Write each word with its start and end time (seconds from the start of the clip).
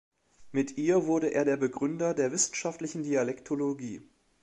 Mit 0.51 0.79
ihr 0.79 1.05
wurde 1.05 1.27
er 1.27 1.45
der 1.45 1.57
Begründer 1.57 2.15
der 2.15 2.31
wissenschaftlichen 2.31 3.03
Dialektologie. 3.03 4.01